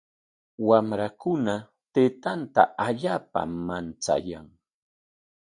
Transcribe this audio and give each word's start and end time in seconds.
Wamrakuna 0.69 1.55
taytanta 1.93 2.61
allaapam 2.87 3.51
manchayan. 3.67 4.47